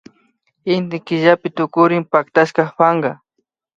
Inty 0.75 0.97
killapi 1.07 1.47
tukurin 1.57 2.03
pactashaka 2.11 2.63
panka 2.77 3.11